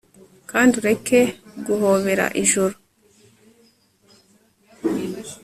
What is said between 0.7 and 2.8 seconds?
ureke guhobera ijoro